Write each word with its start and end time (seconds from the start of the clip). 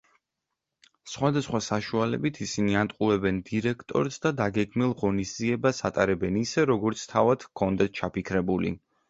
სხვადასხვა 1.09 1.59
საშუალებით 1.65 2.39
ისინი 2.45 2.77
ატყუებენ 2.81 3.41
დირექტორს 3.51 4.17
და 4.25 4.33
დაგეგმილ 4.41 4.97
ღონისძიებას 5.03 5.85
ატარებენ 5.91 6.41
ისე, 6.43 6.67
როგორც 6.73 7.07
თავად 7.15 7.47
ჰქონდათ 7.51 7.97
ჩაფიქრებული. 8.03 8.75